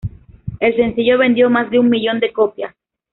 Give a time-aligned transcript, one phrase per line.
[0.59, 2.73] El sencillo vendió más de un millón de copias.